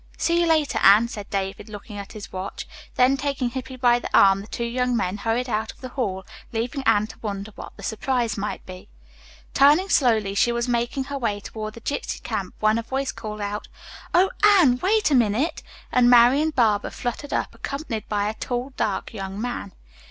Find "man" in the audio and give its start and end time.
19.39-19.71